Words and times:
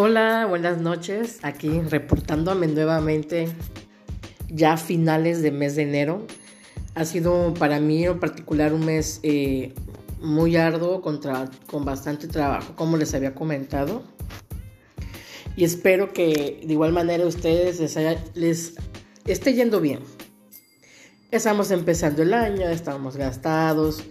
Hola, 0.00 0.46
buenas 0.48 0.80
noches. 0.80 1.40
Aquí 1.42 1.80
reportándome 1.80 2.68
nuevamente 2.68 3.48
ya 4.48 4.74
a 4.74 4.76
finales 4.76 5.42
de 5.42 5.50
mes 5.50 5.74
de 5.74 5.82
enero. 5.82 6.24
Ha 6.94 7.04
sido 7.04 7.52
para 7.54 7.80
mí 7.80 8.04
en 8.04 8.20
particular 8.20 8.72
un 8.72 8.86
mes 8.86 9.18
eh, 9.24 9.74
muy 10.20 10.54
arduo 10.54 11.02
contra, 11.02 11.50
con 11.66 11.84
bastante 11.84 12.28
trabajo, 12.28 12.76
como 12.76 12.96
les 12.96 13.12
había 13.12 13.34
comentado. 13.34 14.04
Y 15.56 15.64
espero 15.64 16.12
que 16.12 16.60
de 16.64 16.72
igual 16.72 16.92
manera 16.92 17.26
ustedes 17.26 17.80
les, 17.80 17.96
les 18.36 18.74
esté 19.26 19.54
yendo 19.54 19.80
bien. 19.80 19.98
Estamos 21.32 21.72
empezando 21.72 22.22
el 22.22 22.34
año, 22.34 22.68
estamos 22.68 23.16
gastados 23.16 24.04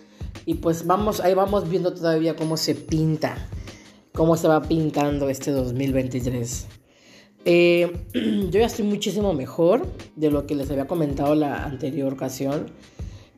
y 0.46 0.56
pues 0.56 0.86
vamos, 0.86 1.22
ahí 1.22 1.34
vamos 1.34 1.70
viendo 1.70 1.94
todavía 1.94 2.36
cómo 2.36 2.58
se 2.58 2.76
pinta 2.76 3.38
cómo 4.18 4.36
se 4.36 4.48
va 4.48 4.64
pintando 4.64 5.30
este 5.30 5.52
2023. 5.52 6.66
Eh, 7.46 7.94
yo 8.50 8.60
ya 8.60 8.66
estoy 8.66 8.84
muchísimo 8.84 9.32
mejor 9.36 9.86
de 10.16 10.32
lo 10.32 10.48
que 10.48 10.56
les 10.56 10.72
había 10.72 10.88
comentado 10.88 11.36
la 11.36 11.64
anterior 11.64 12.14
ocasión. 12.14 12.66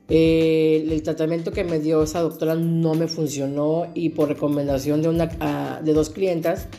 Eh, 0.07 0.87
el 0.89 1.03
tratamiento 1.03 1.51
que 1.51 1.65
me 1.65 1.79
dio 1.79 2.01
esa 2.01 2.21
doctora 2.21 2.55
no 2.55 2.93
me 2.93 3.09
funcionó 3.09 3.91
y 3.93 4.11
por 4.11 4.29
recomendación 4.29 5.01
de, 5.01 5.09
una, 5.09 5.29
ah, 5.41 5.81
de 5.83 5.93
dos 5.93 6.09
clientas 6.09 6.69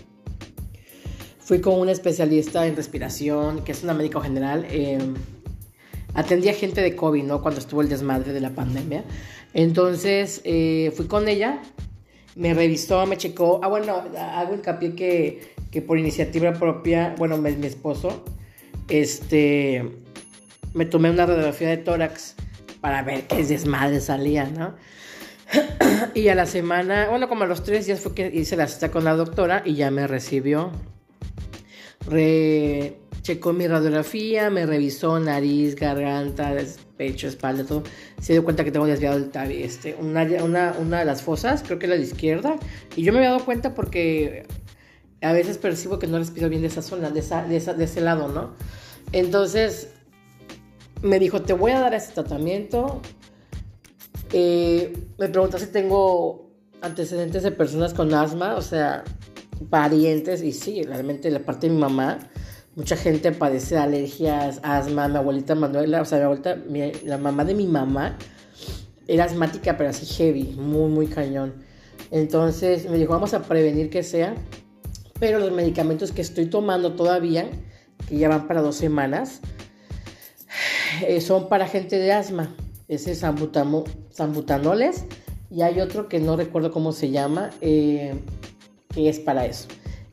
fui 1.39 1.61
con 1.61 1.79
un 1.79 1.91
especialista 1.91 2.67
en 2.67 2.77
respiración, 2.77 3.63
que 3.65 3.73
es 3.73 3.83
una 3.85 3.93
médico 3.93 4.23
general. 4.23 4.67
Eh, 4.71 4.99
atendía 6.15 6.55
gente 6.55 6.81
de 6.81 6.97
COVID, 6.97 7.25
¿no? 7.25 7.43
Cuando 7.43 7.61
estuvo 7.61 7.83
el 7.83 7.91
desmadre 7.91 8.33
de 8.33 8.41
la 8.41 8.55
pandemia. 8.55 9.05
Entonces 9.53 10.41
fui 10.95 11.07
con 11.07 11.29
ella 11.29 11.61
me 12.37 12.55
revisó, 12.55 13.07
me 13.07 13.17
checó. 13.17 13.61
Ah, 13.63 13.69
bueno, 13.69 14.03
hago 14.19 14.55
hincapié 14.55 14.95
que, 14.95 15.55
que 15.71 15.83
por 15.83 15.99
iniciativa 15.99 16.53
propia, 16.53 17.15
bueno, 17.19 17.37
mi, 17.37 17.53
mi 17.53 17.67
esposo, 17.67 18.25
este, 18.89 19.85
me 20.75 20.85
tomé 20.85 21.11
una 21.11 21.27
radiografía 21.27 21.69
de 21.69 21.79
tórax 21.79 22.37
para 22.81 23.03
ver 23.03 23.27
qué 23.27 23.45
desmadre 23.45 24.01
salía, 24.01 24.45
¿no? 24.45 24.75
y 26.15 26.29
a 26.29 26.35
la 26.35 26.47
semana, 26.47 27.09
bueno, 27.09 27.29
como 27.29 27.45
a 27.45 27.47
los 27.47 27.63
tres 27.63 27.87
días 27.87 28.01
fue 28.01 28.15
que 28.15 28.31
hice 28.33 28.57
la 28.57 28.69
cita 28.69 28.91
con 28.91 29.05
la 29.05 29.15
doctora 29.15 29.63
y 29.65 29.75
ya 29.75 29.91
me 29.91 30.07
recibió. 30.07 30.71
Re, 32.09 32.97
checó 33.23 33.53
mi 33.53 33.67
radiografía, 33.67 34.51
me 34.51 34.67
revisó 34.67 35.19
nariz, 35.21 35.75
garganta, 35.77 36.55
pecho, 36.97 37.29
espalda, 37.29 37.65
todo. 37.65 37.83
Se 38.21 38.33
dio 38.33 38.45
cuenta 38.45 38.65
que 38.65 38.73
tengo 38.73 38.87
desviado 38.87 39.17
el 39.17 39.53
este, 39.53 39.97
una, 39.99 40.23
una, 40.43 40.75
una 40.79 40.99
de 41.01 41.05
las 41.05 41.23
fosas, 41.23 41.63
creo 41.63 41.79
que 41.79 41.87
la 41.87 41.97
de 41.97 42.03
izquierda. 42.03 42.57
Y 42.97 43.03
yo 43.03 43.13
me 43.13 43.19
había 43.19 43.31
dado 43.31 43.45
cuenta 43.45 43.75
porque 43.75 44.47
a 45.23 45.33
veces 45.33 45.59
percibo 45.59 45.99
que 45.99 46.07
no 46.07 46.19
respiro 46.19 46.49
bien 46.49 46.63
de 46.63 46.69
esa 46.69 46.83
zona, 46.83 47.11
de, 47.11 47.21
esa, 47.21 47.45
de, 47.45 47.57
esa, 47.57 47.75
de 47.75 47.85
ese 47.85 48.01
lado, 48.01 48.29
¿no? 48.29 48.55
Entonces 49.13 49.89
me 51.03 51.19
dijo, 51.19 51.43
te 51.43 51.53
voy 51.53 51.73
a 51.73 51.81
dar 51.81 51.95
este 51.95 52.15
tratamiento. 52.15 53.01
Eh, 54.33 54.97
me 55.19 55.29
preguntó 55.29 55.59
si 55.59 55.67
tengo 55.67 56.51
antecedentes 56.81 57.43
de 57.43 57.51
personas 57.51 57.93
con 57.93 58.15
asma, 58.15 58.55
o 58.55 58.63
sea, 58.63 59.05
parientes, 59.69 60.43
y 60.43 60.53
sí, 60.53 60.83
realmente 60.83 61.31
la 61.31 61.41
parte 61.41 61.69
de 61.69 61.75
mi 61.75 61.81
mamá 61.81 62.19
Mucha 62.81 62.97
gente 62.97 63.31
padece 63.33 63.77
alergias, 63.77 64.59
asma. 64.63 65.07
Mi 65.07 65.19
abuelita 65.19 65.55
Manuela, 65.55 66.01
o 66.01 66.07
sea, 66.07 66.17
mi 66.17 66.25
abuelita, 66.25 66.57
la 67.05 67.19
mamá 67.19 67.45
de 67.45 67.55
mi 67.55 67.67
mamá, 67.67 68.17
era 69.07 69.25
asmática, 69.25 69.77
pero 69.77 69.91
así 69.91 70.07
heavy, 70.07 70.55
muy, 70.57 70.91
muy 70.91 71.07
cañón. 71.07 71.63
Entonces 72.11 72.89
me 72.89 72.97
dijo, 72.97 73.13
vamos 73.13 73.35
a 73.35 73.43
prevenir 73.43 73.91
que 73.91 74.03
sea. 74.03 74.35
Pero 75.19 75.41
los 75.41 75.53
medicamentos 75.53 76.11
que 76.11 76.23
estoy 76.23 76.47
tomando 76.47 76.95
todavía, 76.95 77.51
que 78.09 78.17
ya 78.17 78.31
van 78.31 78.49
para 78.49 78.63
dos 78.63 78.77
semanas, 78.77 79.43
eh, 81.07 81.21
son 81.21 81.51
para 81.51 81.69
gente 81.69 81.99
de 81.99 82.15
asma. 82.15 82.57
Ese 82.89 83.13
es 83.13 83.19
sambutanoles. 83.19 85.05
Y 85.51 85.61
hay 85.61 85.83
otro 85.83 86.09
que 86.09 86.19
no 86.19 86.35
recuerdo 86.35 86.73
cómo 86.73 86.93
se 86.93 87.11
llama, 87.11 87.51
eh, 87.61 88.15
que 88.95 89.11
es 89.11 89.21
para 89.21 89.45
eso. 89.45 89.69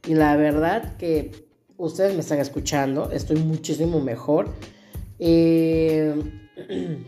Y 0.05 0.15
la 0.15 0.35
verdad 0.35 0.97
que 0.97 1.46
ustedes 1.77 2.13
me 2.13 2.21
están 2.21 2.39
escuchando, 2.39 3.11
estoy 3.11 3.37
muchísimo 3.37 4.01
mejor. 4.01 4.49
Eh, 5.19 6.13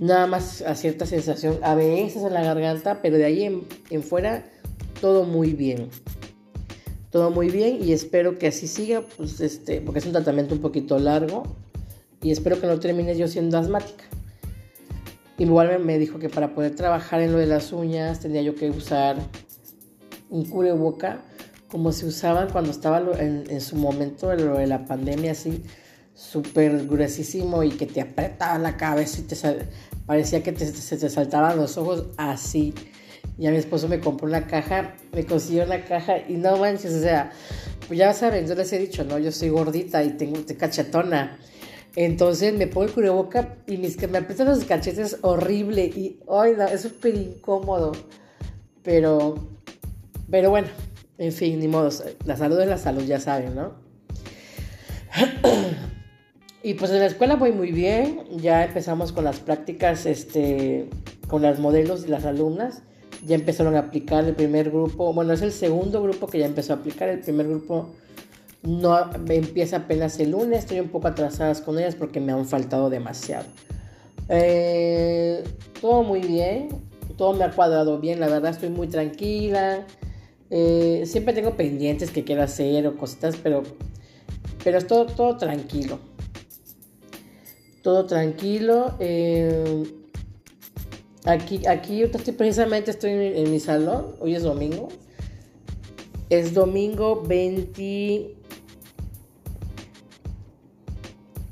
nada 0.00 0.26
más 0.26 0.62
a 0.62 0.74
cierta 0.74 1.06
sensación, 1.06 1.58
a 1.62 1.80
en 1.80 2.34
la 2.34 2.42
garganta, 2.42 3.00
pero 3.02 3.16
de 3.16 3.24
ahí 3.24 3.64
en, 3.90 4.02
fuera 4.02 4.46
todo 5.00 5.24
muy 5.24 5.52
bien. 5.52 5.88
Todo 7.10 7.30
muy 7.30 7.50
bien 7.50 7.78
y 7.82 7.92
espero 7.92 8.38
que 8.38 8.48
así 8.48 8.66
siga, 8.66 9.02
pues 9.16 9.40
este, 9.40 9.80
porque 9.80 10.00
es 10.00 10.06
un 10.06 10.12
tratamiento 10.12 10.54
un 10.54 10.60
poquito 10.60 10.98
largo 10.98 11.44
y 12.22 12.30
espero 12.30 12.60
que 12.60 12.66
no 12.66 12.78
termine 12.78 13.16
yo 13.16 13.26
siendo 13.26 13.58
asmática. 13.58 14.04
Igual 15.38 15.78
me 15.80 15.98
dijo 15.98 16.18
que 16.18 16.28
para 16.28 16.54
poder 16.54 16.74
trabajar 16.74 17.20
en 17.20 17.32
lo 17.32 17.38
de 17.38 17.46
las 17.46 17.72
uñas 17.72 18.20
tendría 18.20 18.42
yo 18.42 18.54
que 18.54 18.70
usar 18.70 19.16
un 20.30 20.48
boca 20.78 21.22
como 21.68 21.92
se 21.92 22.06
usaban 22.06 22.50
cuando 22.50 22.70
estaba 22.70 23.02
en, 23.18 23.60
su 23.60 23.76
momento 23.76 24.28
de, 24.28 24.44
lo 24.44 24.58
de 24.58 24.66
la 24.66 24.84
pandemia, 24.84 25.32
así 25.32 25.62
súper 26.14 26.86
gruesísimo 26.86 27.62
y 27.62 27.70
que 27.70 27.86
te 27.86 28.00
apretaba 28.00 28.58
la 28.58 28.76
cabeza 28.76 29.20
y 29.20 29.24
te 29.24 29.36
parecía 30.06 30.42
que 30.42 30.56
se 30.56 30.96
te 30.96 31.10
saltaban 31.10 31.56
los 31.56 31.76
ojos 31.76 32.06
así. 32.16 32.74
Y 33.38 33.46
a 33.46 33.50
mi 33.50 33.58
esposo 33.58 33.86
me 33.86 34.00
compró 34.00 34.26
una 34.26 34.46
caja, 34.46 34.94
me 35.12 35.26
consiguió 35.26 35.64
una 35.64 35.84
caja 35.84 36.18
y 36.26 36.34
no 36.34 36.56
manches, 36.56 36.94
o 36.94 37.00
sea, 37.02 37.32
pues 37.86 37.98
ya 37.98 38.14
saben, 38.14 38.46
yo 38.46 38.54
les 38.54 38.72
he 38.72 38.78
dicho, 38.78 39.04
¿no? 39.04 39.18
Yo 39.18 39.30
soy 39.30 39.50
gordita 39.50 40.02
y 40.02 40.10
tengo 40.10 40.38
cachetona. 40.58 41.38
Entonces 41.96 42.54
me 42.54 42.66
pongo 42.66 42.86
el 42.86 42.92
cubreboca 42.92 43.56
y 43.66 43.76
mis, 43.76 43.96
me 44.08 44.18
aprietan 44.18 44.48
los 44.48 44.64
cachetes 44.64 45.18
horrible 45.22 45.84
y, 45.84 46.20
ay, 46.30 46.54
es 46.72 46.82
súper 46.82 47.14
incómodo. 47.14 47.92
Pero, 48.82 49.48
pero 50.30 50.50
bueno, 50.50 50.68
en 51.18 51.32
fin, 51.32 51.58
ni 51.60 51.68
modo, 51.68 51.90
la 52.24 52.36
salud 52.36 52.60
es 52.60 52.68
la 52.68 52.78
salud, 52.78 53.02
ya 53.04 53.20
saben, 53.20 53.54
¿no? 53.54 53.72
y 56.62 56.74
pues 56.74 56.90
en 56.90 56.98
la 56.98 57.06
escuela 57.06 57.36
voy 57.36 57.52
muy 57.52 57.72
bien, 57.72 58.20
ya 58.36 58.64
empezamos 58.64 59.12
con 59.12 59.24
las 59.24 59.40
prácticas, 59.40 60.04
este, 60.06 60.90
con 61.28 61.42
los 61.42 61.58
modelos 61.58 62.04
y 62.04 62.08
las 62.08 62.24
alumnas, 62.24 62.82
ya 63.24 63.34
empezaron 63.34 63.76
a 63.76 63.80
aplicar 63.80 64.24
el 64.24 64.34
primer 64.34 64.70
grupo, 64.70 65.12
bueno, 65.12 65.32
es 65.32 65.42
el 65.42 65.52
segundo 65.52 66.02
grupo 66.02 66.26
que 66.26 66.38
ya 66.38 66.46
empezó 66.46 66.74
a 66.74 66.76
aplicar, 66.76 67.08
el 67.08 67.20
primer 67.20 67.48
grupo 67.48 67.88
no 68.62 68.98
empieza 69.28 69.78
apenas 69.78 70.18
el 70.20 70.32
lunes, 70.32 70.60
estoy 70.60 70.80
un 70.80 70.88
poco 70.88 71.08
atrasadas 71.08 71.60
con 71.60 71.78
ellas 71.78 71.94
porque 71.94 72.20
me 72.20 72.32
han 72.32 72.46
faltado 72.46 72.90
demasiado. 72.90 73.46
Eh, 74.28 75.44
todo 75.80 76.02
muy 76.02 76.20
bien, 76.20 76.68
todo 77.16 77.32
me 77.32 77.44
ha 77.44 77.50
cuadrado 77.52 77.98
bien, 78.00 78.18
la 78.20 78.28
verdad 78.28 78.50
estoy 78.50 78.70
muy 78.70 78.88
tranquila. 78.88 79.86
Eh, 80.50 81.02
siempre 81.06 81.34
tengo 81.34 81.56
pendientes 81.56 82.10
que 82.10 82.24
quiero 82.24 82.42
hacer 82.42 82.86
o 82.86 82.96
cositas, 82.96 83.36
pero, 83.36 83.62
pero 84.62 84.78
es 84.78 84.86
todo, 84.86 85.06
todo 85.06 85.36
tranquilo. 85.36 85.98
Todo 87.82 88.06
tranquilo. 88.06 88.94
Eh, 89.00 89.84
aquí, 91.24 91.66
aquí 91.66 92.02
estoy, 92.02 92.34
precisamente 92.34 92.90
estoy 92.90 93.10
en, 93.10 93.50
mi 93.50 93.60
salón. 93.60 94.16
Hoy 94.20 94.34
es 94.34 94.42
domingo. 94.42 94.88
Es 96.30 96.54
domingo 96.54 97.22
20... 97.22 98.34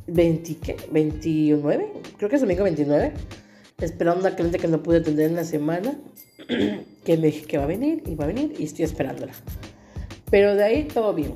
20 0.07 0.57
¿qué? 0.59 0.77
29, 0.93 1.93
creo 2.19 2.29
que 2.29 2.37
es 2.37 2.43
domingo 2.43 2.65
29. 2.65 3.13
Esperando 3.81 4.21
a 4.21 4.29
una 4.29 4.37
cliente 4.37 4.59
que 4.59 4.69
no 4.69 4.83
pude 4.83 4.99
atender 4.99 5.31
en 5.31 5.37
la 5.37 5.45
semana. 5.45 5.99
que 7.05 7.17
me 7.17 7.27
dije 7.27 7.47
que 7.47 7.59
va 7.59 7.65
a 7.65 7.69
venir 7.69 8.03
y 8.07 8.15
va 8.15 8.25
a 8.25 8.29
venir 8.29 8.55
y 8.59 8.65
estoy 8.65 8.85
esperándola. 8.85 9.33
Pero 10.31 10.55
de 10.55 10.65
ahí 10.65 10.85
todo 10.85 11.13
bien. 11.15 11.35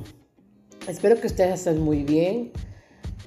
Espero 0.87 1.19
que 1.19 1.27
ustedes 1.27 1.59
estén 1.59 1.79
muy 1.79 2.03
bien. 2.03 2.51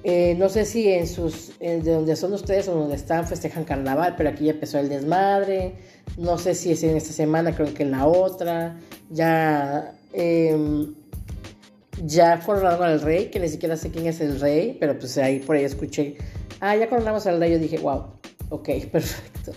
Eh, 0.03 0.35
no 0.37 0.49
sé 0.49 0.65
si 0.65 0.89
en 0.89 1.07
sus, 1.07 1.57
de 1.59 1.79
donde 1.79 2.15
son 2.17 2.33
ustedes 2.33 2.67
o 2.67 2.75
donde 2.75 2.95
están 2.95 3.25
festejan 3.25 3.63
carnaval, 3.63 4.15
pero 4.17 4.29
aquí 4.29 4.45
ya 4.45 4.51
empezó 4.51 4.77
el 4.79 4.89
desmadre. 4.89 5.75
No 6.17 6.37
sé 6.37 6.55
si 6.55 6.71
es 6.71 6.83
en 6.83 6.97
esta 6.97 7.13
semana, 7.13 7.55
creo 7.55 7.73
que 7.73 7.83
en 7.83 7.91
la 7.91 8.05
otra. 8.05 8.77
Ya, 9.09 9.95
eh, 10.11 10.87
ya 12.03 12.39
coronaron 12.39 12.83
al 12.83 13.01
rey, 13.01 13.27
que 13.27 13.39
ni 13.39 13.47
siquiera 13.47 13.77
sé 13.77 13.91
quién 13.91 14.07
es 14.07 14.19
el 14.19 14.39
rey, 14.41 14.75
pero 14.79 14.97
pues 14.99 15.17
ahí 15.17 15.39
por 15.39 15.55
ahí 15.55 15.63
escuché. 15.63 16.17
Ah, 16.59 16.75
ya 16.75 16.89
coronamos 16.89 17.25
al 17.25 17.39
rey. 17.39 17.51
Yo 17.53 17.59
dije, 17.59 17.77
wow, 17.77 18.03
ok, 18.53 18.69
perfecto. 18.91 19.51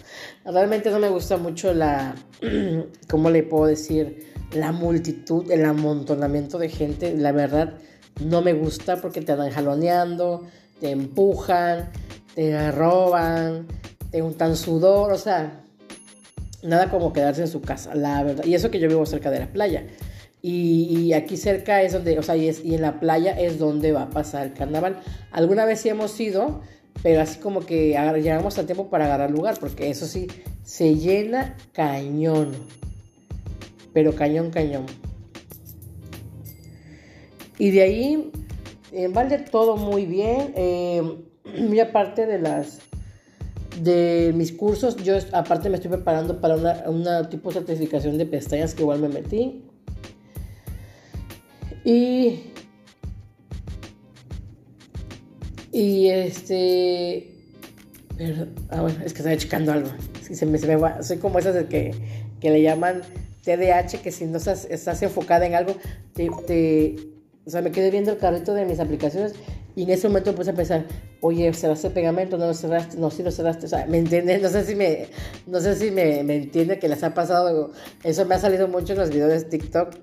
Realmente 0.44 0.90
no 0.90 0.98
me 0.98 1.08
gusta 1.08 1.36
mucho 1.36 1.72
la, 1.74 2.14
¿cómo 3.10 3.30
le 3.30 3.42
puedo 3.42 3.66
decir? 3.66 4.32
La 4.52 4.72
multitud, 4.72 5.50
el 5.50 5.64
amontonamiento 5.64 6.58
de 6.58 6.68
gente. 6.68 7.14
La 7.14 7.32
verdad, 7.32 7.74
no 8.20 8.42
me 8.42 8.54
gusta 8.54 8.96
porque 9.00 9.20
te 9.20 9.32
andan 9.32 9.50
jaloneando, 9.50 10.46
te 10.80 10.90
empujan, 10.90 11.90
te 12.34 12.70
roban, 12.72 13.66
te 14.10 14.22
untan 14.22 14.56
sudor, 14.56 15.12
o 15.12 15.18
sea, 15.18 15.64
nada 16.62 16.90
como 16.90 17.12
quedarse 17.12 17.42
en 17.42 17.48
su 17.48 17.60
casa, 17.60 17.94
la 17.94 18.22
verdad. 18.22 18.44
Y 18.44 18.54
eso 18.54 18.70
que 18.70 18.78
yo 18.78 18.88
vivo 18.88 19.04
cerca 19.04 19.30
de 19.30 19.40
la 19.40 19.52
playa. 19.52 19.86
Y, 20.42 21.12
aquí 21.12 21.36
cerca 21.36 21.82
es 21.82 21.92
donde, 21.92 22.20
o 22.20 22.22
sea, 22.22 22.36
y, 22.36 22.48
en 22.48 22.80
la 22.80 23.00
playa 23.00 23.32
es 23.32 23.58
donde 23.58 23.90
va 23.90 24.02
a 24.02 24.10
pasar 24.10 24.46
el 24.46 24.52
carnaval. 24.52 25.00
Alguna 25.32 25.64
vez 25.64 25.80
sí 25.80 25.88
hemos 25.88 26.18
ido, 26.20 26.60
pero 27.02 27.20
así 27.20 27.38
como 27.38 27.60
que 27.60 27.96
llegamos 28.22 28.58
a 28.58 28.66
tiempo 28.66 28.88
para 28.88 29.06
agarrar 29.06 29.30
lugar, 29.30 29.58
porque 29.60 29.90
eso 29.90 30.06
sí, 30.06 30.26
se 30.62 30.96
llena 30.96 31.56
cañón. 31.72 32.52
Pero 33.92 34.14
cañón, 34.14 34.50
cañón. 34.50 34.86
Y 37.58 37.70
de 37.70 37.82
ahí, 37.82 38.30
en 38.92 39.12
Valde 39.12 39.38
todo 39.38 39.76
muy 39.76 40.06
bien. 40.06 40.54
Eh, 41.48 41.80
aparte 41.80 42.26
de 42.26 42.40
las 42.40 42.80
de 43.80 44.32
mis 44.34 44.52
cursos, 44.52 44.96
yo 44.96 45.14
aparte 45.32 45.68
me 45.68 45.76
estoy 45.76 45.90
preparando 45.90 46.40
para 46.40 46.56
una, 46.56 46.84
una 46.88 47.28
tipo 47.28 47.50
de 47.50 47.60
certificación 47.60 48.18
de 48.18 48.26
pestañas 48.26 48.74
que 48.74 48.82
igual 48.82 48.98
me 48.98 49.08
metí. 49.08 49.62
Y. 51.84 52.50
Y 55.76 56.08
este. 56.08 57.28
ah, 58.70 58.80
bueno, 58.80 58.96
es 59.04 59.12
que 59.12 59.18
estaba 59.18 59.36
checando 59.36 59.72
algo. 59.72 59.90
Me, 60.30 60.58
me. 60.58 61.02
Soy 61.02 61.18
como 61.18 61.38
esas 61.38 61.54
de 61.54 61.66
que, 61.66 61.90
que 62.40 62.48
le 62.48 62.62
llaman 62.62 63.02
TDAH, 63.44 64.00
que 64.02 64.10
si 64.10 64.24
no 64.24 64.38
estás, 64.38 65.02
enfocada 65.02 65.44
en 65.44 65.54
algo, 65.54 65.76
te, 66.14 66.30
o 67.44 67.50
sea, 67.50 67.60
me 67.60 67.72
quedé 67.72 67.90
viendo 67.90 68.10
el 68.10 68.16
carrito 68.16 68.54
de 68.54 68.64
mis 68.64 68.80
aplicaciones 68.80 69.34
y 69.74 69.82
en 69.82 69.90
ese 69.90 70.08
momento 70.08 70.34
puse 70.34 70.52
a 70.52 70.54
pensar, 70.54 70.86
oye, 71.20 71.52
¿cerraste 71.52 71.88
el 71.88 71.92
pegamento? 71.92 72.38
¿No 72.38 72.46
lo 72.46 72.54
cerraste? 72.54 72.96
No, 72.96 73.10
sí 73.10 73.22
lo 73.22 73.30
cerraste. 73.30 73.66
O 73.66 73.68
sea, 73.68 73.84
¿me 73.84 73.98
entiendes? 73.98 74.40
No 74.40 74.48
sé 74.48 74.64
si 74.64 74.74
me, 74.74 75.08
no 75.46 75.60
sé 75.60 75.76
si 75.76 75.90
me, 75.90 76.24
me 76.24 76.36
entiende 76.36 76.78
que 76.78 76.88
les 76.88 77.02
ha 77.02 77.12
pasado. 77.12 77.72
Eso 78.02 78.24
me 78.24 78.34
ha 78.34 78.38
salido 78.38 78.66
mucho 78.66 78.94
en 78.94 79.00
los 79.00 79.10
videos 79.10 79.28
de 79.28 79.42
TikTok 79.42 79.94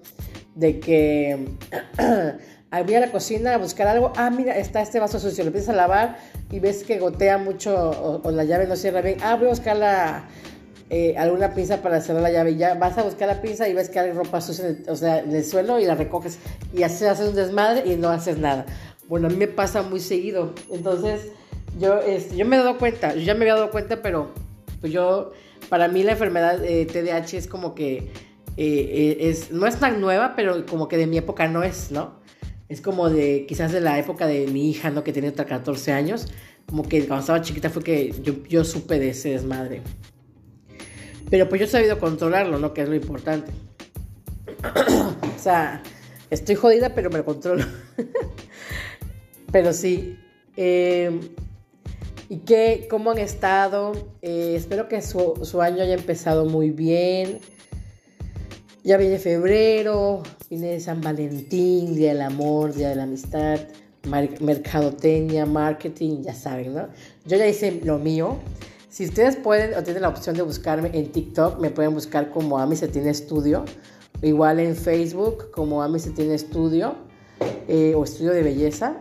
de 0.53 0.79
que 0.79 1.47
voy 2.81 2.95
a 2.95 2.99
la 2.99 3.11
cocina 3.11 3.53
a 3.53 3.57
buscar 3.57 3.87
algo, 3.87 4.11
ah, 4.15 4.29
mira, 4.31 4.57
está 4.57 4.81
este 4.81 4.99
vaso 4.99 5.19
sucio, 5.19 5.43
lo 5.43 5.49
empiezas 5.49 5.69
a 5.69 5.77
lavar 5.77 6.17
y 6.49 6.59
ves 6.59 6.83
que 6.83 6.97
gotea 6.97 7.37
mucho 7.37 8.21
o, 8.23 8.31
la 8.31 8.43
llave 8.43 8.65
no 8.65 8.75
cierra 8.75 9.01
bien, 9.01 9.17
ah, 9.21 9.35
voy 9.35 9.45
a 9.45 9.49
buscar 9.49 9.77
la, 9.77 10.27
eh, 10.89 11.15
alguna 11.17 11.53
pinza 11.53 11.81
para 11.81 12.01
cerrar 12.01 12.23
la 12.23 12.31
llave. 12.31 12.55
Ya 12.55 12.75
vas 12.75 12.97
a 12.97 13.03
buscar 13.03 13.27
la 13.27 13.41
pinza 13.41 13.67
y 13.67 13.73
ves 13.73 13.89
que 13.89 13.99
hay 13.99 14.11
ropa 14.11 14.41
sucia 14.41 14.67
en 14.67 14.77
el, 14.77 14.89
o 14.89 14.95
sea, 14.95 15.19
en 15.19 15.35
el 15.35 15.45
suelo 15.45 15.79
y 15.79 15.85
la 15.85 15.95
recoges. 15.95 16.39
Y 16.73 16.83
así 16.83 17.05
haces 17.05 17.29
un 17.29 17.35
desmadre 17.35 17.91
y 17.91 17.95
no 17.95 18.09
haces 18.09 18.37
nada. 18.37 18.65
Bueno, 19.07 19.27
a 19.27 19.29
mí 19.29 19.35
me 19.35 19.47
pasa 19.47 19.81
muy 19.81 19.99
seguido, 19.99 20.53
entonces 20.71 21.31
yo, 21.79 21.99
este, 21.99 22.37
yo 22.37 22.45
me 22.45 22.55
he 22.55 22.59
dado 22.59 22.77
cuenta, 22.77 23.13
yo 23.13 23.21
ya 23.21 23.33
me 23.33 23.41
había 23.41 23.55
dado 23.55 23.71
cuenta, 23.71 24.01
pero 24.01 24.31
pues 24.79 24.93
yo, 24.93 25.31
para 25.69 25.87
mí 25.87 26.03
la 26.03 26.13
enfermedad 26.13 26.63
eh, 26.63 26.85
TDAH 26.85 27.37
es 27.37 27.47
como 27.47 27.75
que 27.75 27.97
eh, 27.97 28.07
eh, 28.57 29.17
es, 29.19 29.51
no 29.51 29.65
es 29.65 29.77
tan 29.77 29.99
nueva, 29.99 30.33
pero 30.35 30.65
como 30.65 30.87
que 30.87 30.97
de 30.97 31.07
mi 31.07 31.17
época 31.17 31.47
no 31.47 31.63
es, 31.63 31.91
¿no? 31.91 32.21
Es 32.69 32.81
como 32.81 33.09
de, 33.09 33.45
quizás 33.47 33.71
de 33.71 33.81
la 33.81 33.99
época 33.99 34.27
de 34.27 34.47
mi 34.47 34.69
hija, 34.69 34.89
¿no? 34.89 35.03
Que 35.03 35.13
tenía 35.13 35.29
hasta 35.29 35.45
14 35.45 35.91
años. 35.91 36.27
Como 36.65 36.87
que 36.87 37.05
cuando 37.05 37.21
estaba 37.21 37.41
chiquita 37.41 37.69
fue 37.69 37.83
que 37.83 38.13
yo, 38.23 38.43
yo 38.47 38.63
supe 38.63 38.99
de 38.99 39.09
ese 39.09 39.29
desmadre. 39.29 39.81
Pero 41.29 41.49
pues 41.49 41.59
yo 41.59 41.65
he 41.65 41.69
sabido 41.69 41.99
controlarlo, 41.99 42.59
¿no? 42.59 42.73
Que 42.73 42.83
es 42.83 42.89
lo 42.89 42.95
importante. 42.95 43.51
o 45.35 45.39
sea, 45.39 45.81
estoy 46.29 46.55
jodida, 46.55 46.93
pero 46.95 47.09
me 47.09 47.17
lo 47.17 47.25
controlo. 47.25 47.65
pero 49.51 49.73
sí. 49.73 50.17
Eh, 50.55 51.19
¿Y 52.29 52.37
qué, 52.37 52.87
cómo 52.89 53.11
han 53.11 53.17
estado? 53.17 53.91
espero 54.21 54.87
que 54.87 55.01
su, 55.01 55.39
su, 55.43 55.61
año 55.61 55.83
haya 55.83 55.93
empezado 55.93 56.45
muy 56.45 56.71
bien. 56.71 57.39
Ya 58.83 58.97
viene 58.97 59.17
febrero, 59.17 60.23
viene 60.49 60.77
San 60.81 60.99
Valentín, 60.99 61.95
Día 61.95 62.09
del 62.09 62.21
Amor, 62.21 62.73
Día 62.73 62.89
de 62.89 62.95
la 62.95 63.03
Amistad, 63.03 63.61
mercadotecnia, 64.41 65.45
marketing, 65.45 66.23
ya 66.23 66.33
saben, 66.33 66.73
¿no? 66.73 66.89
Yo 67.25 67.37
ya 67.37 67.47
hice 67.47 67.79
lo 67.85 67.97
mío. 67.97 68.39
Si 68.89 69.05
ustedes 69.05 69.37
pueden 69.37 69.73
o 69.75 69.83
tienen 69.83 70.01
la 70.01 70.09
opción 70.09 70.35
de 70.35 70.41
buscarme 70.41 70.91
en 70.93 71.13
TikTok, 71.13 71.61
me 71.61 71.69
pueden 71.69 71.93
buscar 71.93 72.29
como 72.29 72.59
Ami 72.59 72.75
se 72.75 72.89
tiene 72.89 73.11
estudio. 73.11 73.63
Igual 74.21 74.59
en 74.59 74.75
Facebook 74.75 75.49
como 75.51 75.81
Ami 75.81 75.99
se 75.99 76.11
tiene 76.11 76.33
estudio 76.33 76.95
eh, 77.69 77.93
o 77.95 78.03
estudio 78.03 78.33
de 78.33 78.43
belleza. 78.43 78.97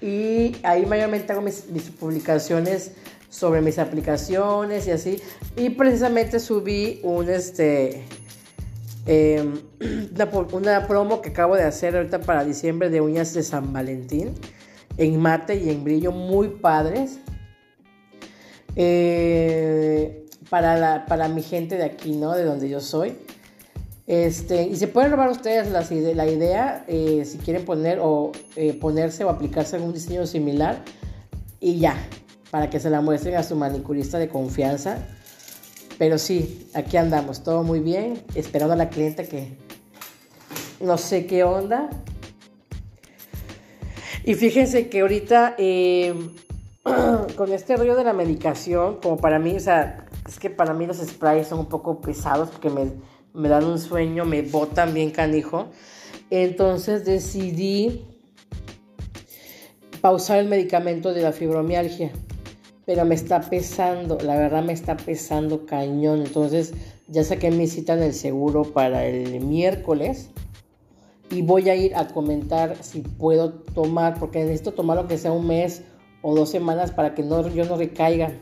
Y 0.00 0.56
ahí 0.62 0.86
mayormente 0.86 1.34
hago 1.34 1.42
mis, 1.42 1.68
mis 1.68 1.90
publicaciones 1.90 2.92
sobre 3.28 3.60
mis 3.60 3.78
aplicaciones 3.78 4.86
y 4.86 4.92
así. 4.92 5.20
Y 5.56 5.70
precisamente 5.70 6.40
subí 6.40 7.00
un 7.02 7.28
este 7.28 8.02
Em, 9.06 9.60
una, 10.52 10.86
promo 10.86 11.20
que 11.22 11.30
acabo 11.30 11.56
de 11.56 11.62
hacer 11.62 11.96
ahorita 11.96 12.20
para 12.20 12.44
diciembre 12.44 12.90
de 12.90 13.00
uñas 13.00 13.32
de 13.34 13.42
San 13.42 13.72
Valentín 13.72 14.34
en 14.98 15.20
mate 15.20 15.56
y 15.56 15.70
en 15.70 15.84
brillo 15.84 16.12
muy 16.12 16.48
padres. 16.48 17.18
Eh, 18.74 20.26
para, 20.50 21.06
para 21.06 21.28
mi 21.28 21.42
gente 21.42 21.76
de 21.76 21.84
aquí, 21.84 22.12
¿no? 22.12 22.32
De 22.32 22.44
donde 22.44 22.68
yo 22.68 22.80
soy. 22.80 23.16
Este, 24.06 24.62
y 24.62 24.76
se 24.76 24.86
pueden 24.86 25.10
robar 25.10 25.30
ustedes 25.30 25.68
la 25.70 26.26
idea 26.28 26.84
eh, 26.86 27.24
si 27.24 27.38
quieren 27.38 27.64
poner 27.64 27.98
o 28.00 28.30
eh, 28.54 28.72
ponerse 28.74 29.24
o 29.24 29.30
aplicarse 29.30 29.74
algún 29.74 29.92
diseño 29.92 30.26
similar 30.26 30.84
y 31.58 31.80
ya, 31.80 31.96
para 32.52 32.70
que 32.70 32.78
se 32.78 32.88
la 32.88 33.00
muestren 33.00 33.34
a 33.34 33.42
su 33.42 33.56
manicurista 33.56 34.18
de 34.18 34.28
confianza 34.28 34.98
pero 35.98 36.18
sí, 36.18 36.68
aquí 36.74 36.96
andamos, 36.96 37.42
todo 37.42 37.62
muy 37.62 37.80
bien, 37.80 38.22
esperando 38.34 38.74
a 38.74 38.76
la 38.76 38.90
clienta 38.90 39.24
que 39.24 39.56
no 40.80 40.98
sé 40.98 41.26
qué 41.26 41.42
onda. 41.44 41.88
Y 44.24 44.34
fíjense 44.34 44.88
que 44.88 45.00
ahorita 45.00 45.54
eh, 45.56 46.14
con 47.36 47.52
este 47.52 47.76
rollo 47.76 47.96
de 47.96 48.04
la 48.04 48.12
medicación, 48.12 48.96
como 49.00 49.16
para 49.16 49.38
mí, 49.38 49.56
o 49.56 49.60
sea, 49.60 50.06
es 50.28 50.38
que 50.38 50.50
para 50.50 50.74
mí 50.74 50.86
los 50.86 50.98
sprays 50.98 51.46
son 51.46 51.60
un 51.60 51.66
poco 51.66 52.00
pesados 52.00 52.50
porque 52.50 52.68
me, 52.68 52.92
me 53.32 53.48
dan 53.48 53.64
un 53.64 53.78
sueño, 53.78 54.24
me 54.24 54.42
botan 54.42 54.92
bien 54.92 55.10
canijo. 55.10 55.68
Entonces 56.28 57.04
decidí 57.04 58.04
pausar 60.00 60.40
el 60.40 60.48
medicamento 60.48 61.14
de 61.14 61.22
la 61.22 61.32
fibromialgia 61.32 62.12
pero 62.86 63.04
me 63.04 63.16
está 63.16 63.40
pesando, 63.40 64.16
la 64.22 64.36
verdad 64.36 64.62
me 64.62 64.72
está 64.72 64.96
pesando 64.96 65.66
cañón. 65.66 66.22
Entonces 66.22 66.72
ya 67.08 67.24
saqué 67.24 67.50
mi 67.50 67.66
cita 67.66 67.94
en 67.94 68.02
el 68.04 68.14
seguro 68.14 68.62
para 68.62 69.04
el 69.04 69.40
miércoles 69.40 70.30
y 71.28 71.42
voy 71.42 71.68
a 71.68 71.74
ir 71.74 71.96
a 71.96 72.06
comentar 72.06 72.76
si 72.82 73.00
puedo 73.00 73.50
tomar, 73.52 74.18
porque 74.20 74.38
necesito 74.44 74.72
tomar 74.72 74.96
lo 74.96 75.08
que 75.08 75.18
sea 75.18 75.32
un 75.32 75.48
mes 75.48 75.82
o 76.22 76.36
dos 76.36 76.48
semanas 76.48 76.92
para 76.92 77.14
que 77.14 77.24
no, 77.24 77.46
yo 77.48 77.64
no 77.64 77.76
recaiga. 77.76 78.32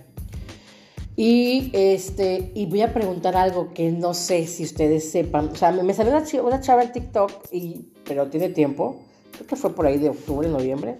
Y, 1.16 1.70
este, 1.72 2.50
y 2.54 2.66
voy 2.66 2.82
a 2.82 2.92
preguntar 2.92 3.36
algo 3.36 3.72
que 3.72 3.90
no 3.92 4.12
sé 4.12 4.46
si 4.46 4.64
ustedes 4.64 5.10
sepan. 5.10 5.48
O 5.48 5.54
sea, 5.54 5.72
me, 5.72 5.94
salió 5.94 6.12
una, 6.12 6.42
una 6.42 6.60
chava 6.60 6.82
en 6.82 6.92
TikTok, 6.92 7.30
y, 7.50 7.86
pero 8.04 8.26
tiene 8.26 8.50
tiempo. 8.50 8.96
Creo 9.32 9.46
que 9.46 9.56
fue 9.56 9.74
por 9.74 9.86
ahí 9.86 9.96
de 9.96 10.10
octubre, 10.10 10.48
noviembre 10.48 10.98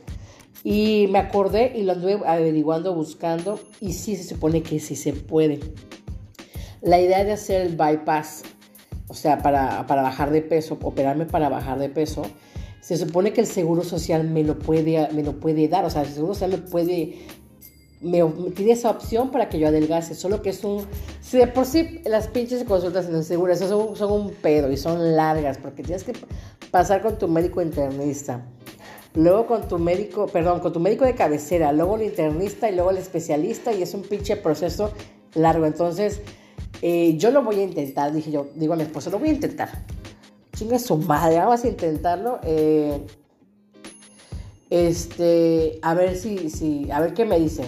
y 0.65 1.07
me 1.11 1.19
acordé 1.19 1.73
y 1.77 1.83
lo 1.83 1.93
anduve 1.93 2.21
averiguando, 2.27 2.95
buscando, 2.95 3.61
y 3.81 3.93
sí 3.93 4.17
se 4.17 4.25
supone 4.25 4.63
que 4.63 4.81
sí 4.81 4.97
se 4.97 5.13
puede. 5.13 5.61
La 6.81 7.01
idea 7.01 7.23
de 7.23 7.33
hacer 7.33 7.61
el 7.61 7.77
bypass, 7.77 8.43
o 9.09 9.15
sea, 9.15 9.39
para, 9.39 9.87
para 9.87 10.03
bajar 10.03 10.31
de 10.31 10.41
peso, 10.41 10.79
operarme 10.83 11.27
para 11.27 11.51
bajar 11.51 11.79
de 11.79 11.91
peso, 11.91 12.23
se 12.81 12.97
supone 12.97 13.33
que 13.35 13.43
el 13.43 13.47
seguro 13.47 13.85
social 13.85 14.25
me 14.25 14.43
lo 14.43 14.59
puede, 14.59 15.09
me 15.13 15.23
lo 15.23 15.39
puede 15.39 15.69
dar, 15.69 15.85
o 15.85 15.91
sea, 15.91 16.03
el 16.03 16.09
seguro 16.09 16.35
social 16.35 16.51
me 16.51 16.59
puede 16.59 17.15
me, 18.05 18.23
tiene 18.55 18.73
esa 18.73 18.91
opción 18.91 19.31
para 19.31 19.49
que 19.49 19.59
yo 19.59 19.69
adelgase, 19.69 20.15
solo 20.15 20.43
que 20.43 20.51
es 20.51 20.63
un... 20.63 20.87
Si 21.21 21.39
de 21.39 21.47
por 21.47 21.65
sí 21.65 22.03
las 22.05 22.29
pinches 22.29 22.63
consultas 22.65 23.07
en 23.07 23.17
el 23.17 23.25
seguro 23.25 23.57
son, 23.57 23.97
son 23.97 24.13
un 24.13 24.31
pedo 24.31 24.71
y 24.71 24.77
son 24.77 25.17
largas, 25.17 25.59
porque 25.59 25.83
tienes 25.83 26.05
que 26.05 26.13
pasar 26.71 27.03
con 27.03 27.19
tu 27.19 27.29
médico 27.29 27.63
internista, 27.63 28.47
luego 29.15 29.47
con 29.47 29.69
tu 29.69 29.79
médico, 29.79 30.27
perdón, 30.27 30.61
con 30.61 30.73
tu 30.73 30.81
médico 30.81 31.05
de 31.05 31.15
cabecera, 31.15 31.73
luego 31.73 31.97
el 31.97 32.03
internista 32.03 32.69
y 32.69 32.75
luego 32.75 32.91
el 32.91 32.99
especialista 32.99 33.73
y 33.73 33.83
es 33.83 33.95
un 33.95 34.03
pinche 34.03 34.37
proceso 34.37 34.93
largo. 35.35 35.67
Entonces, 35.67 36.21
eh, 36.83 37.17
yo 37.17 37.31
lo 37.31 37.43
voy 37.43 37.61
a 37.61 37.63
intentar, 37.63 38.13
dije 38.13 38.31
yo, 38.31 38.49
digo 38.55 38.75
a 38.75 38.77
mi 38.77 38.83
esposo, 38.83 39.11
lo 39.11 39.19
voy 39.19 39.31
a 39.31 39.33
intentar. 39.33 39.71
Chinga 40.57 40.79
su 40.79 40.97
madre, 40.97 41.39
vamos 41.39 41.65
a 41.65 41.69
intentarlo. 41.69 42.41
Eh, 42.43 43.01
este, 44.71 45.79
a 45.83 45.95
ver 45.95 46.17
si, 46.17 46.51
si, 46.51 46.91
a 46.91 47.01
ver 47.01 47.15
qué 47.15 47.25
me 47.25 47.39
dicen. 47.39 47.67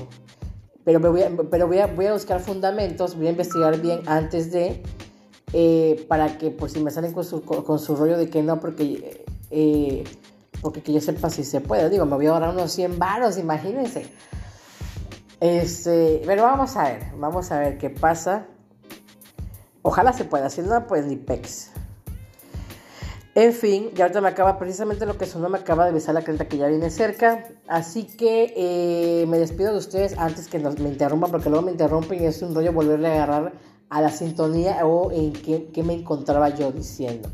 Pero, 0.85 1.01
me 1.01 1.09
voy, 1.09 1.23
a, 1.23 1.31
pero 1.51 1.67
voy, 1.67 1.79
a, 1.79 1.87
voy 1.87 2.07
a 2.07 2.13
buscar 2.13 2.41
fundamentos, 2.41 3.17
voy 3.17 3.27
a 3.27 3.31
investigar 3.31 3.81
bien 3.81 4.01
antes 4.07 4.53
de, 4.53 4.83
eh, 5.53 6.05
para 6.09 6.39
que, 6.39 6.51
pues 6.51 6.73
si 6.73 6.81
me 6.81 6.93
salen 6.93 7.13
con 7.13 7.25
su, 7.25 7.43
con 7.43 7.79
su 7.81 7.97
rollo 7.97 8.17
de 8.17 8.31
que 8.31 8.43
no, 8.43 8.61
porque 8.61 9.25
porque 10.61 10.83
que 10.83 10.93
yo 10.93 11.01
sepa 11.01 11.31
si 11.31 11.45
se 11.45 11.61
puede. 11.61 11.89
Digo, 11.91 12.05
me 12.07 12.17
voy 12.17 12.27
a 12.27 12.31
ahorrar 12.31 12.51
unos 12.51 12.73
100 12.73 12.99
varos, 12.99 13.39
imagínense. 13.39 14.11
Este, 15.41 16.23
pero 16.25 16.45
vamos 16.45 16.77
a 16.77 16.85
ver, 16.85 17.03
vamos 17.19 17.51
a 17.53 17.59
ver 17.59 17.79
qué 17.79 17.91
pasa. 17.91 18.47
Ojalá 19.83 20.13
se 20.13 20.25
pueda, 20.25 20.51
si 20.51 20.63
no, 20.63 20.87
pues 20.87 21.07
ni 21.07 21.17
pex. 21.17 21.71
En 23.35 23.53
fin, 23.53 23.91
ya 23.95 24.05
ahorita 24.05 24.23
me 24.23 24.29
acaba 24.29 24.59
precisamente 24.59 25.05
lo 25.05 25.19
que 25.19 25.27
sonó, 25.27 25.51
me 25.51 25.59
acaba 25.59 25.85
de 25.85 25.93
besar 25.93 26.15
la 26.15 26.23
creta 26.23 26.49
que 26.49 26.57
ya 26.57 26.69
viene 26.69 26.89
cerca. 26.89 27.45
Así 27.69 28.05
que 28.05 28.55
eh, 28.57 29.27
me 29.27 29.39
despido 29.39 29.73
de 29.73 29.79
ustedes 29.79 30.17
antes 30.17 30.49
que 30.49 30.59
me 30.59 30.89
interrumpan, 30.89 31.31
porque 31.31 31.51
luego 31.51 31.67
me 31.67 31.73
interrumpen 31.73 32.23
y 32.23 32.27
es 32.27 32.41
un 32.41 32.55
rollo 32.55 32.73
volverle 32.73 33.09
a 33.09 33.23
agarrar 33.23 33.53
a 33.91 34.01
la 34.01 34.11
sintonía 34.11 34.85
o 34.87 35.13
en 35.13 35.33
qué 35.35 35.83
me 35.85 35.93
encontraba 35.93 36.49
yo 36.49 36.73
diciendo. 36.73 37.29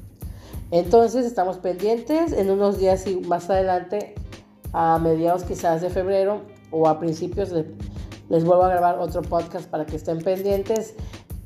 Entonces 0.72 1.26
estamos 1.26 1.58
pendientes 1.58 2.32
en 2.32 2.50
unos 2.50 2.78
días 2.78 3.06
y 3.06 3.16
más 3.20 3.50
adelante, 3.50 4.14
a 4.72 4.98
mediados 4.98 5.44
quizás 5.44 5.82
de 5.82 5.90
febrero 5.90 6.40
o 6.70 6.88
a 6.88 6.98
principios, 6.98 7.52
les 7.52 8.44
vuelvo 8.44 8.64
a 8.64 8.70
grabar 8.70 8.98
otro 8.98 9.20
podcast 9.20 9.68
para 9.68 9.84
que 9.84 9.96
estén 9.96 10.22
pendientes. 10.22 10.94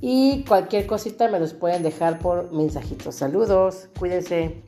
Y 0.00 0.44
cualquier 0.44 0.86
cosita 0.86 1.26
me 1.28 1.40
los 1.40 1.54
pueden 1.54 1.82
dejar 1.82 2.20
por 2.20 2.52
mensajitos. 2.52 3.16
Saludos, 3.16 3.88
cuídense. 3.98 4.62